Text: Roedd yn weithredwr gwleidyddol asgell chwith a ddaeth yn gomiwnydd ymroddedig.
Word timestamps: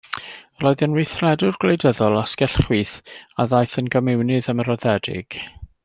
Roedd 0.63 0.79
yn 0.85 0.95
weithredwr 0.99 1.59
gwleidyddol 1.65 2.17
asgell 2.21 2.57
chwith 2.69 2.95
a 3.43 3.47
ddaeth 3.53 3.77
yn 3.83 3.93
gomiwnydd 3.97 4.51
ymroddedig. 4.55 5.41